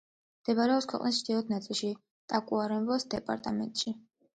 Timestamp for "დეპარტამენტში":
3.17-4.01